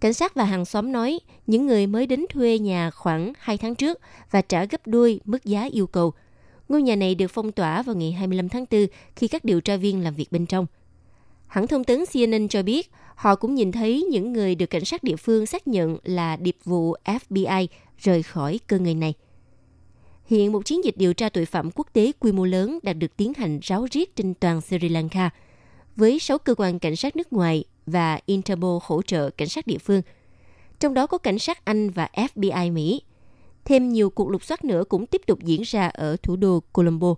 Cảnh 0.00 0.14
sát 0.14 0.34
và 0.34 0.44
hàng 0.44 0.64
xóm 0.64 0.92
nói 0.92 1.20
những 1.46 1.66
người 1.66 1.86
mới 1.86 2.06
đến 2.06 2.26
thuê 2.30 2.58
nhà 2.58 2.90
khoảng 2.90 3.32
2 3.38 3.58
tháng 3.58 3.74
trước 3.74 4.00
và 4.30 4.40
trả 4.40 4.64
gấp 4.64 4.86
đôi 4.86 5.20
mức 5.24 5.44
giá 5.44 5.68
yêu 5.72 5.86
cầu. 5.86 6.14
Ngôi 6.68 6.82
nhà 6.82 6.96
này 6.96 7.14
được 7.14 7.28
phong 7.28 7.52
tỏa 7.52 7.82
vào 7.82 7.96
ngày 7.96 8.12
25 8.12 8.48
tháng 8.48 8.64
4 8.70 8.86
khi 9.16 9.28
các 9.28 9.44
điều 9.44 9.60
tra 9.60 9.76
viên 9.76 10.04
làm 10.04 10.14
việc 10.14 10.32
bên 10.32 10.46
trong. 10.46 10.66
Hãng 11.46 11.66
thông 11.66 11.84
tấn 11.84 12.04
CNN 12.12 12.48
cho 12.48 12.62
biết, 12.62 12.90
họ 13.14 13.34
cũng 13.34 13.54
nhìn 13.54 13.72
thấy 13.72 14.02
những 14.10 14.32
người 14.32 14.54
được 14.54 14.66
cảnh 14.66 14.84
sát 14.84 15.02
địa 15.02 15.16
phương 15.16 15.46
xác 15.46 15.68
nhận 15.68 15.98
là 16.04 16.36
điệp 16.36 16.56
vụ 16.64 16.94
FBI 17.04 17.66
rời 17.98 18.22
khỏi 18.22 18.60
cơ 18.66 18.78
ngơi 18.78 18.94
này. 18.94 19.14
Hiện 20.26 20.52
một 20.52 20.64
chiến 20.64 20.84
dịch 20.84 20.96
điều 20.96 21.14
tra 21.14 21.28
tội 21.28 21.44
phạm 21.44 21.70
quốc 21.70 21.86
tế 21.92 22.12
quy 22.18 22.32
mô 22.32 22.44
lớn 22.44 22.78
đã 22.82 22.92
được 22.92 23.16
tiến 23.16 23.32
hành 23.36 23.58
ráo 23.62 23.86
riết 23.90 24.16
trên 24.16 24.34
toàn 24.34 24.60
Sri 24.60 24.88
Lanka– 24.88 25.30
với 25.96 26.18
6 26.18 26.38
cơ 26.38 26.54
quan 26.54 26.78
cảnh 26.78 26.96
sát 26.96 27.16
nước 27.16 27.32
ngoài 27.32 27.64
và 27.86 28.20
Interpol 28.26 28.78
hỗ 28.82 29.02
trợ 29.02 29.30
cảnh 29.30 29.48
sát 29.48 29.66
địa 29.66 29.78
phương. 29.78 30.02
Trong 30.80 30.94
đó 30.94 31.06
có 31.06 31.18
cảnh 31.18 31.38
sát 31.38 31.64
Anh 31.64 31.90
và 31.90 32.08
FBI 32.14 32.72
Mỹ. 32.72 33.02
Thêm 33.66 33.88
nhiều 33.88 34.10
cuộc 34.10 34.28
lục 34.28 34.44
soát 34.44 34.64
nữa 34.64 34.84
cũng 34.88 35.06
tiếp 35.06 35.22
tục 35.26 35.38
diễn 35.42 35.62
ra 35.62 35.88
ở 35.88 36.16
thủ 36.22 36.36
đô 36.36 36.60
Colombo. 36.72 37.14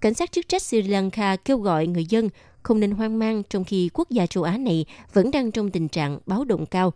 Cảnh 0.00 0.14
sát 0.14 0.32
chức 0.32 0.48
trách 0.48 0.62
Sri 0.62 0.82
Lanka 0.82 1.36
kêu 1.36 1.58
gọi 1.58 1.86
người 1.86 2.04
dân 2.04 2.28
không 2.62 2.80
nên 2.80 2.90
hoang 2.90 3.18
mang 3.18 3.42
trong 3.50 3.64
khi 3.64 3.90
quốc 3.94 4.10
gia 4.10 4.26
châu 4.26 4.42
Á 4.42 4.58
này 4.58 4.84
vẫn 5.12 5.30
đang 5.30 5.50
trong 5.50 5.70
tình 5.70 5.88
trạng 5.88 6.18
báo 6.26 6.44
động 6.44 6.66
cao. 6.66 6.92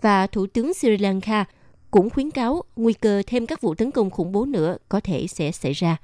Và 0.00 0.26
Thủ 0.26 0.46
tướng 0.46 0.74
Sri 0.74 0.96
Lanka 0.96 1.44
cũng 1.90 2.10
khuyến 2.10 2.30
cáo 2.30 2.62
nguy 2.76 2.92
cơ 2.92 3.22
thêm 3.26 3.46
các 3.46 3.60
vụ 3.60 3.74
tấn 3.74 3.90
công 3.90 4.10
khủng 4.10 4.32
bố 4.32 4.44
nữa 4.44 4.76
có 4.88 5.00
thể 5.00 5.26
sẽ 5.26 5.52
xảy 5.52 5.72
ra. 5.72 5.96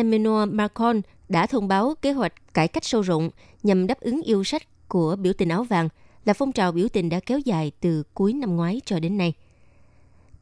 Emmanuel 0.00 0.48
Macron 0.48 1.00
đã 1.28 1.46
thông 1.46 1.68
báo 1.68 1.94
kế 2.02 2.12
hoạch 2.12 2.54
cải 2.54 2.68
cách 2.68 2.84
sâu 2.84 3.02
rộng 3.02 3.30
nhằm 3.62 3.86
đáp 3.86 4.00
ứng 4.00 4.22
yêu 4.22 4.44
sách 4.44 4.88
của 4.88 5.16
biểu 5.16 5.32
tình 5.32 5.48
áo 5.48 5.64
vàng 5.64 5.88
là 6.24 6.32
phong 6.32 6.52
trào 6.52 6.72
biểu 6.72 6.88
tình 6.88 7.08
đã 7.08 7.20
kéo 7.26 7.38
dài 7.38 7.72
từ 7.80 8.02
cuối 8.14 8.32
năm 8.32 8.56
ngoái 8.56 8.80
cho 8.84 8.98
đến 8.98 9.18
nay. 9.18 9.32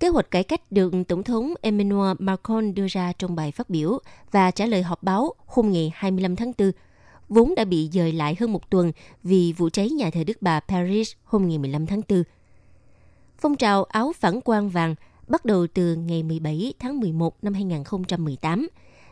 Kế 0.00 0.08
hoạch 0.08 0.30
cải 0.30 0.44
cách 0.44 0.72
được 0.72 0.92
Tổng 1.08 1.22
thống 1.22 1.54
Emmanuel 1.62 2.16
Macron 2.18 2.74
đưa 2.74 2.86
ra 2.86 3.12
trong 3.12 3.36
bài 3.36 3.52
phát 3.52 3.70
biểu 3.70 3.98
và 4.30 4.50
trả 4.50 4.66
lời 4.66 4.82
họp 4.82 5.02
báo 5.02 5.34
hôm 5.46 5.72
ngày 5.72 5.92
25 5.94 6.36
tháng 6.36 6.52
4, 6.58 6.72
vốn 7.28 7.54
đã 7.54 7.64
bị 7.64 7.88
dời 7.92 8.12
lại 8.12 8.36
hơn 8.40 8.52
một 8.52 8.70
tuần 8.70 8.92
vì 9.22 9.54
vụ 9.56 9.68
cháy 9.68 9.90
nhà 9.90 10.10
thờ 10.10 10.24
Đức 10.24 10.36
Bà 10.40 10.60
Paris 10.60 11.12
hôm 11.24 11.48
ngày 11.48 11.58
15 11.58 11.86
tháng 11.86 12.00
4. 12.08 12.22
Phong 13.38 13.56
trào 13.56 13.84
áo 13.84 14.12
phản 14.16 14.40
quang 14.40 14.68
vàng 14.68 14.94
bắt 15.28 15.44
đầu 15.44 15.66
từ 15.74 15.94
ngày 15.94 16.22
17 16.22 16.74
tháng 16.78 17.00
11 17.00 17.44
năm 17.44 17.54
2018 17.54 18.68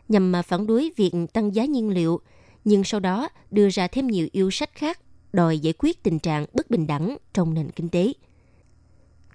nhằm 0.08 0.32
mà 0.32 0.42
phản 0.42 0.66
đối 0.66 0.92
việc 0.96 1.12
tăng 1.32 1.54
giá 1.54 1.64
nhiên 1.64 1.88
liệu, 1.88 2.20
nhưng 2.64 2.84
sau 2.84 3.00
đó 3.00 3.28
đưa 3.50 3.70
ra 3.70 3.88
thêm 3.88 4.06
nhiều 4.06 4.28
yêu 4.32 4.50
sách 4.50 4.74
khác 4.74 5.00
đòi 5.32 5.58
giải 5.58 5.74
quyết 5.78 6.02
tình 6.02 6.18
trạng 6.18 6.46
bất 6.52 6.70
bình 6.70 6.86
đẳng 6.86 7.16
trong 7.34 7.54
nền 7.54 7.70
kinh 7.70 7.88
tế. 7.88 8.12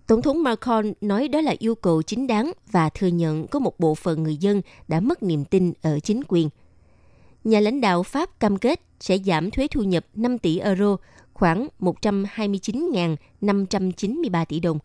Tổng 0.07 0.21
thống 0.21 0.43
Macron 0.43 0.93
nói 1.01 1.27
đó 1.27 1.41
là 1.41 1.55
yêu 1.59 1.75
cầu 1.75 2.01
chính 2.01 2.27
đáng 2.27 2.51
và 2.71 2.89
thừa 2.89 3.07
nhận 3.07 3.47
có 3.47 3.59
một 3.59 3.79
bộ 3.79 3.95
phận 3.95 4.23
người 4.23 4.37
dân 4.37 4.61
đã 4.87 4.99
mất 4.99 5.23
niềm 5.23 5.45
tin 5.45 5.73
ở 5.81 5.99
chính 5.99 6.21
quyền. 6.27 6.49
Nhà 7.43 7.59
lãnh 7.59 7.81
đạo 7.81 8.03
Pháp 8.03 8.39
cam 8.39 8.57
kết 8.57 8.81
sẽ 8.99 9.17
giảm 9.17 9.51
thuế 9.51 9.67
thu 9.67 9.83
nhập 9.83 10.05
5 10.15 10.37
tỷ 10.37 10.59
euro, 10.59 10.97
khoảng 11.33 11.67
129.593 11.79 14.45
tỷ 14.45 14.59
đồng. 14.59 14.79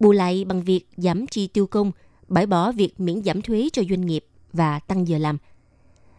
Bù 0.00 0.12
lại 0.12 0.44
bằng 0.44 0.62
việc 0.62 0.86
giảm 0.96 1.26
chi 1.26 1.46
tiêu 1.46 1.66
công, 1.66 1.92
bãi 2.28 2.46
bỏ 2.46 2.72
việc 2.72 3.00
miễn 3.00 3.22
giảm 3.22 3.42
thuế 3.42 3.68
cho 3.72 3.82
doanh 3.90 4.06
nghiệp 4.06 4.24
và 4.52 4.78
tăng 4.78 5.08
giờ 5.08 5.18
làm. 5.18 5.38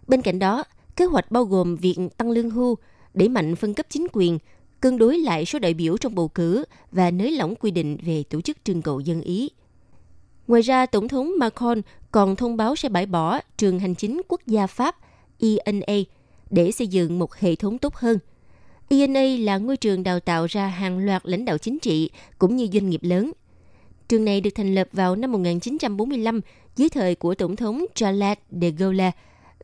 Bên 0.08 0.22
cạnh 0.22 0.40
đó, 0.40 0.64
kế 0.96 1.06
hoạch 1.06 1.32
bao 1.32 1.46
gồm 1.46 1.76
việc 1.76 1.98
tăng 2.18 2.32
lương 2.32 2.50
hưu, 2.50 2.78
đẩy 3.14 3.30
mạnh 3.30 3.56
phân 3.56 3.74
cấp 3.74 3.86
chính 3.90 4.08
quyền, 4.14 4.40
cân 4.80 4.98
đối 4.98 5.18
lại 5.18 5.46
số 5.46 5.60
đại 5.60 5.74
biểu 5.74 5.98
trong 5.98 6.16
bầu 6.16 6.28
cử 6.28 6.66
và 6.92 7.12
nới 7.12 7.32
lỏng 7.32 7.56
quy 7.56 7.72
định 7.72 7.98
về 8.04 8.24
tổ 8.24 8.42
chức 8.42 8.58
trưng 8.64 8.82
cầu 8.82 9.00
dân 9.00 9.22
Ý. 9.22 9.50
Ngoài 10.48 10.62
ra, 10.62 10.86
Tổng 10.86 11.08
thống 11.08 11.32
Macron 11.40 11.82
còn 12.12 12.36
thông 12.36 12.58
báo 12.58 12.76
sẽ 12.76 12.90
bãi 12.90 13.06
bỏ 13.06 13.40
trường 13.58 13.80
hành 13.80 13.96
chính 13.96 14.22
quốc 14.28 14.42
gia 14.48 14.68
Pháp 14.68 14.96
ENA 15.40 15.94
để 16.50 16.72
xây 16.72 16.88
dựng 16.88 17.20
một 17.20 17.36
hệ 17.36 17.56
thống 17.56 17.78
tốt 17.78 17.96
hơn. 17.96 18.18
ENA 18.90 19.22
là 19.40 19.58
ngôi 19.58 19.78
trường 19.78 20.04
đào 20.04 20.20
tạo 20.20 20.46
ra 20.46 20.68
hàng 20.68 20.98
loạt 20.98 21.22
lãnh 21.26 21.46
đạo 21.46 21.58
chính 21.58 21.80
trị 21.80 22.10
cũng 22.38 22.56
như 22.56 22.68
doanh 22.74 22.90
nghiệp 22.90 23.02
lớn. 23.04 23.32
Trường 24.08 24.26
này 24.26 24.42
được 24.42 24.50
thành 24.56 24.76
lập 24.76 24.88
vào 24.92 25.16
năm 25.16 25.32
1945 25.32 26.42
dưới 26.76 26.90
thời 26.90 27.16
của 27.16 27.36
Tổng 27.36 27.56
thống 27.56 27.86
Charles 27.96 28.38
de 28.52 28.70
Gaulle 28.70 29.12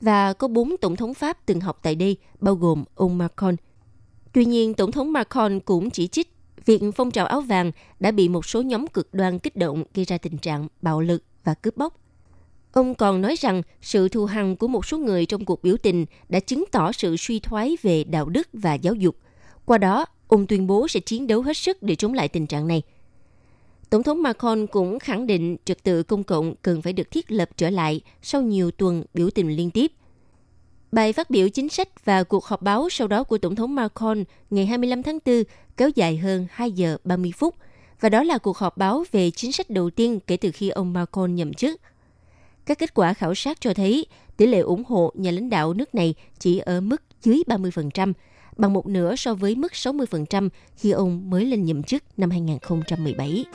và 0.02 0.34
có 0.34 0.48
bốn 0.48 0.78
Tổng 0.78 0.96
thống 0.96 1.14
Pháp 1.14 1.46
từng 1.46 1.60
học 1.60 1.80
tại 1.84 1.96
đây, 1.96 2.18
bao 2.40 2.56
gồm 2.56 2.84
ông 2.96 3.18
Macron– 3.18 3.56
Tuy 4.34 4.46
nhiên, 4.46 4.74
Tổng 4.74 4.92
thống 4.92 5.14
Macron 5.14 5.60
cũng 5.60 5.90
chỉ 5.90 6.08
trích 6.08 6.34
việc 6.66 6.82
phong 6.96 7.12
trào 7.12 7.26
áo 7.26 7.42
vàng 7.42 7.72
đã 8.00 8.12
bị 8.12 8.30
một 8.30 8.46
số 8.46 8.62
nhóm 8.62 8.88
cực 8.88 9.14
đoan 9.14 9.40
kích 9.40 9.56
động 9.56 9.84
gây 9.94 10.06
ra 10.06 10.18
tình 10.18 10.38
trạng 10.38 10.68
bạo 10.82 11.02
lực 11.02 11.24
và 11.44 11.54
cướp 11.54 11.78
bóc. 11.78 12.00
Ông 12.72 12.96
còn 12.96 13.22
nói 13.22 13.36
rằng 13.40 13.62
sự 13.82 14.10
thù 14.10 14.26
hằn 14.26 14.56
của 14.56 14.68
một 14.68 14.86
số 14.86 14.98
người 14.98 15.26
trong 15.26 15.46
cuộc 15.46 15.64
biểu 15.64 15.78
tình 15.78 16.06
đã 16.30 16.40
chứng 16.40 16.64
tỏ 16.72 16.92
sự 16.92 17.18
suy 17.18 17.40
thoái 17.40 17.78
về 17.82 18.04
đạo 18.04 18.26
đức 18.26 18.48
và 18.54 18.74
giáo 18.74 18.94
dục. 18.94 19.16
Qua 19.66 19.78
đó, 19.78 20.06
ông 20.28 20.48
tuyên 20.48 20.68
bố 20.68 20.88
sẽ 20.88 21.00
chiến 21.00 21.28
đấu 21.28 21.42
hết 21.42 21.58
sức 21.58 21.84
để 21.84 21.96
chống 21.96 22.14
lại 22.14 22.28
tình 22.28 22.48
trạng 22.48 22.68
này. 22.68 22.82
Tổng 23.90 24.04
thống 24.04 24.22
Macron 24.24 24.68
cũng 24.68 25.00
khẳng 25.00 25.28
định 25.28 25.58
trật 25.66 25.84
tự 25.84 26.04
công 26.04 26.24
cộng 26.24 26.56
cần 26.62 26.82
phải 26.82 26.94
được 26.94 27.12
thiết 27.12 27.32
lập 27.32 27.50
trở 27.58 27.70
lại 27.70 28.02
sau 28.22 28.42
nhiều 28.42 28.72
tuần 28.72 29.04
biểu 29.14 29.30
tình 29.30 29.56
liên 29.56 29.72
tiếp. 29.72 29.92
Bài 30.92 31.14
phát 31.14 31.30
biểu 31.30 31.50
chính 31.50 31.70
sách 31.70 32.06
và 32.06 32.24
cuộc 32.24 32.46
họp 32.46 32.62
báo 32.62 32.90
sau 32.90 33.08
đó 33.08 33.24
của 33.24 33.38
Tổng 33.38 33.56
thống 33.56 33.76
Macron 33.76 34.24
ngày 34.50 34.66
25 34.66 35.04
tháng 35.04 35.20
4 35.26 35.44
kéo 35.78 35.90
dài 35.96 36.18
hơn 36.18 36.48
2 36.52 36.72
giờ 36.72 36.98
30 37.04 37.32
phút, 37.38 37.56
và 38.00 38.10
đó 38.10 38.24
là 38.24 38.38
cuộc 38.38 38.58
họp 38.58 38.78
báo 38.78 39.04
về 39.12 39.32
chính 39.32 39.52
sách 39.52 39.70
đầu 39.70 39.90
tiên 39.90 40.20
kể 40.28 40.38
từ 40.38 40.52
khi 40.52 40.70
ông 40.70 40.94
Macron 40.94 41.36
nhậm 41.36 41.54
chức. 41.54 41.82
Các 42.66 42.80
kết 42.80 42.94
quả 42.94 43.14
khảo 43.14 43.36
sát 43.36 43.62
cho 43.62 43.74
thấy 43.74 44.06
tỷ 44.38 44.48
lệ 44.48 44.60
ủng 44.60 44.84
hộ 44.84 45.12
nhà 45.16 45.32
lãnh 45.32 45.50
đạo 45.50 45.74
nước 45.74 45.96
này 45.96 46.14
chỉ 46.40 46.58
ở 46.58 46.82
mức 46.82 47.02
dưới 47.22 47.42
30%, 47.48 48.14
bằng 48.60 48.74
một 48.74 48.88
nửa 48.88 49.16
so 49.16 49.34
với 49.34 49.56
mức 49.56 49.72
60% 49.72 50.50
khi 50.76 50.92
ông 50.92 51.30
mới 51.30 51.46
lên 51.46 51.66
nhậm 51.66 51.84
chức 51.84 52.04
năm 52.18 52.30
2017. 52.30 53.46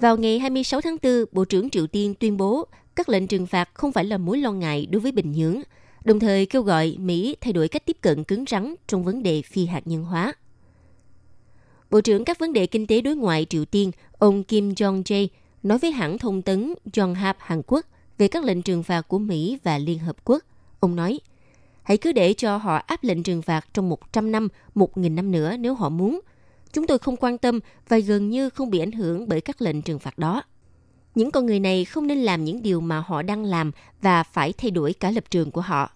Vào 0.00 0.16
ngày 0.16 0.38
26 0.38 0.80
tháng 0.80 0.96
4, 1.02 1.24
Bộ 1.32 1.44
trưởng 1.44 1.70
Triều 1.70 1.86
Tiên 1.86 2.14
tuyên 2.14 2.36
bố 2.36 2.66
các 2.96 3.08
lệnh 3.08 3.26
trừng 3.26 3.46
phạt 3.46 3.70
không 3.74 3.92
phải 3.92 4.04
là 4.04 4.18
mối 4.18 4.38
lo 4.38 4.52
ngại 4.52 4.86
đối 4.90 5.00
với 5.00 5.12
Bình 5.12 5.32
Nhưỡng, 5.32 5.62
đồng 6.04 6.20
thời 6.20 6.46
kêu 6.46 6.62
gọi 6.62 6.96
Mỹ 6.98 7.36
thay 7.40 7.52
đổi 7.52 7.68
cách 7.68 7.86
tiếp 7.86 7.96
cận 8.00 8.24
cứng 8.24 8.44
rắn 8.50 8.74
trong 8.86 9.04
vấn 9.04 9.22
đề 9.22 9.42
phi 9.42 9.66
hạt 9.66 9.86
nhân 9.86 10.04
hóa. 10.04 10.34
Bộ 11.90 12.00
trưởng 12.00 12.24
các 12.24 12.38
vấn 12.38 12.52
đề 12.52 12.66
kinh 12.66 12.86
tế 12.86 13.00
đối 13.00 13.16
ngoại 13.16 13.46
Triều 13.50 13.64
Tiên, 13.64 13.90
ông 14.18 14.44
Kim 14.44 14.70
Jong-jae, 14.70 15.28
nói 15.62 15.78
với 15.78 15.90
hãng 15.90 16.18
thông 16.18 16.42
tấn 16.42 16.74
Yonhap 16.96 17.36
Hàn 17.40 17.62
Quốc 17.66 17.86
về 18.18 18.28
các 18.28 18.44
lệnh 18.44 18.62
trừng 18.62 18.82
phạt 18.82 19.08
của 19.08 19.18
Mỹ 19.18 19.58
và 19.62 19.78
Liên 19.78 19.98
Hợp 19.98 20.16
Quốc. 20.24 20.42
Ông 20.80 20.96
nói, 20.96 21.20
hãy 21.82 21.96
cứ 21.96 22.12
để 22.12 22.34
cho 22.34 22.56
họ 22.56 22.76
áp 22.76 23.04
lệnh 23.04 23.22
trừng 23.22 23.42
phạt 23.42 23.66
trong 23.74 23.88
100 23.88 24.32
năm, 24.32 24.48
1.000 24.74 25.14
năm 25.14 25.30
nữa 25.30 25.56
nếu 25.56 25.74
họ 25.74 25.88
muốn– 25.88 26.20
Chúng 26.72 26.86
tôi 26.86 26.98
không 26.98 27.16
quan 27.16 27.38
tâm 27.38 27.60
và 27.88 27.98
gần 27.98 28.30
như 28.30 28.50
không 28.50 28.70
bị 28.70 28.78
ảnh 28.78 28.92
hưởng 28.92 29.28
bởi 29.28 29.40
các 29.40 29.62
lệnh 29.62 29.82
trừng 29.82 29.98
phạt 29.98 30.18
đó. 30.18 30.42
Những 31.14 31.30
con 31.30 31.46
người 31.46 31.60
này 31.60 31.84
không 31.84 32.06
nên 32.06 32.18
làm 32.18 32.44
những 32.44 32.62
điều 32.62 32.80
mà 32.80 33.02
họ 33.06 33.22
đang 33.22 33.44
làm 33.44 33.70
và 34.02 34.22
phải 34.22 34.52
thay 34.52 34.70
đổi 34.70 34.92
cả 34.92 35.10
lập 35.10 35.24
trường 35.30 35.50
của 35.50 35.60
họ. 35.60 35.90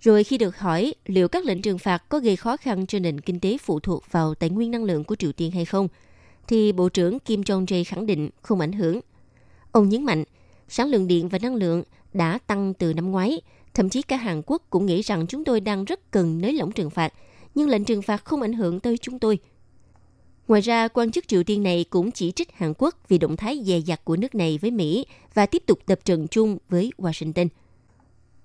Rồi 0.00 0.24
khi 0.24 0.38
được 0.38 0.58
hỏi 0.58 0.94
liệu 1.06 1.28
các 1.28 1.44
lệnh 1.44 1.62
trừng 1.62 1.78
phạt 1.78 2.08
có 2.08 2.18
gây 2.18 2.36
khó 2.36 2.56
khăn 2.56 2.86
cho 2.86 2.98
nền 2.98 3.20
kinh 3.20 3.40
tế 3.40 3.58
phụ 3.58 3.80
thuộc 3.80 4.04
vào 4.10 4.34
tài 4.34 4.50
nguyên 4.50 4.70
năng 4.70 4.84
lượng 4.84 5.04
của 5.04 5.16
Triều 5.16 5.32
Tiên 5.32 5.50
hay 5.50 5.64
không, 5.64 5.88
thì 6.48 6.72
Bộ 6.72 6.88
trưởng 6.88 7.18
Kim 7.18 7.40
Jong-jae 7.40 7.84
khẳng 7.86 8.06
định 8.06 8.30
không 8.42 8.60
ảnh 8.60 8.72
hưởng. 8.72 9.00
Ông 9.72 9.88
nhấn 9.88 10.04
mạnh, 10.04 10.24
sản 10.68 10.88
lượng 10.88 11.08
điện 11.08 11.28
và 11.28 11.38
năng 11.42 11.54
lượng 11.54 11.82
đã 12.12 12.38
tăng 12.46 12.74
từ 12.74 12.94
năm 12.94 13.10
ngoái, 13.10 13.40
thậm 13.74 13.88
chí 13.88 14.02
cả 14.02 14.16
Hàn 14.16 14.42
Quốc 14.46 14.62
cũng 14.70 14.86
nghĩ 14.86 15.02
rằng 15.02 15.26
chúng 15.26 15.44
tôi 15.44 15.60
đang 15.60 15.84
rất 15.84 16.10
cần 16.10 16.40
nới 16.40 16.52
lỏng 16.52 16.72
trừng 16.72 16.90
phạt, 16.90 17.12
nhưng 17.54 17.68
lệnh 17.68 17.84
trừng 17.84 18.02
phạt 18.02 18.24
không 18.24 18.42
ảnh 18.42 18.52
hưởng 18.52 18.80
tới 18.80 18.98
chúng 18.98 19.18
tôi– 19.18 19.38
Ngoài 20.50 20.60
ra, 20.60 20.88
quan 20.88 21.10
chức 21.10 21.28
Triều 21.28 21.42
Tiên 21.42 21.62
này 21.62 21.84
cũng 21.90 22.10
chỉ 22.10 22.32
trích 22.32 22.52
Hàn 22.52 22.72
Quốc 22.78 22.94
vì 23.08 23.18
động 23.18 23.36
thái 23.36 23.62
dè 23.64 23.78
dặt 23.78 24.04
của 24.04 24.16
nước 24.16 24.34
này 24.34 24.58
với 24.62 24.70
Mỹ 24.70 25.06
và 25.34 25.46
tiếp 25.46 25.62
tục 25.66 25.78
tập 25.86 25.98
trận 26.04 26.28
chung 26.28 26.58
với 26.68 26.92
Washington. 26.98 27.48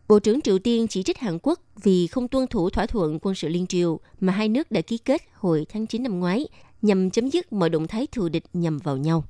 Bộ 0.08 0.20
trưởng 0.20 0.42
Triều 0.42 0.60
Tiên 0.60 0.88
chỉ 0.88 1.04
trích 1.04 1.18
Hàn 1.18 1.38
Quốc 1.42 1.60
vì 1.84 2.08
không 2.08 2.28
tuân 2.28 2.48
thủ 2.48 2.70
thỏa 2.70 2.86
thuận 2.86 3.20
quân 3.22 3.36
sự 3.36 3.48
liên 3.48 3.68
triều 3.68 4.00
mà 4.20 4.34
hai 4.34 4.50
nước 4.50 4.72
đã 4.72 4.82
ký 4.82 4.98
kết 4.98 5.22
hồi 5.34 5.66
tháng 5.70 5.88
9 5.88 6.04
năm 6.04 6.20
ngoái 6.20 6.48
nhằm 6.82 7.10
chấm 7.10 7.30
dứt 7.30 7.54
mọi 7.54 7.70
động 7.70 7.88
thái 7.88 8.08
thù 8.12 8.30
địch 8.30 8.44
nhằm 8.54 8.78
vào 8.78 8.98
nhau. 8.98 9.24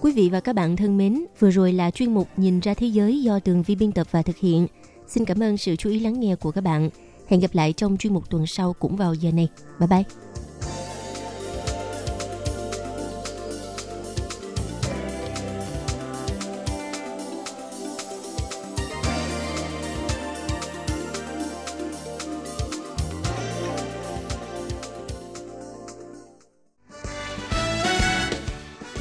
Quý 0.00 0.12
vị 0.12 0.28
và 0.32 0.40
các 0.40 0.52
bạn 0.52 0.76
thân 0.76 0.96
mến, 0.98 1.24
vừa 1.38 1.50
rồi 1.50 1.72
là 1.72 1.90
chuyên 1.90 2.14
mục 2.14 2.28
Nhìn 2.36 2.60
ra 2.60 2.74
thế 2.74 2.86
giới 2.86 3.22
do 3.22 3.38
Tường 3.38 3.62
Vi 3.62 3.74
biên 3.74 3.92
tập 3.92 4.06
và 4.10 4.22
thực 4.22 4.36
hiện– 4.36 4.66
Xin 5.12 5.24
cảm 5.24 5.42
ơn 5.42 5.56
sự 5.56 5.76
chú 5.76 5.90
ý 5.90 6.00
lắng 6.00 6.20
nghe 6.20 6.36
của 6.36 6.50
các 6.50 6.60
bạn. 6.60 6.90
Hẹn 7.26 7.40
gặp 7.40 7.50
lại 7.52 7.72
trong 7.72 7.96
chuyên 7.96 8.14
mục 8.14 8.30
tuần 8.30 8.46
sau 8.46 8.72
cũng 8.72 8.96
vào 8.96 9.14
giờ 9.14 9.32
này. 9.32 9.48
Bye 9.78 9.88
bye. 9.88 10.21